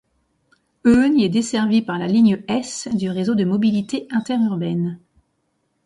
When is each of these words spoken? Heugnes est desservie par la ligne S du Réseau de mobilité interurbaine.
Heugnes 0.83 1.19
est 1.19 1.29
desservie 1.29 1.83
par 1.83 1.99
la 1.99 2.07
ligne 2.07 2.43
S 2.47 2.89
du 2.91 3.11
Réseau 3.11 3.35
de 3.35 3.43
mobilité 3.45 4.07
interurbaine. 4.09 4.97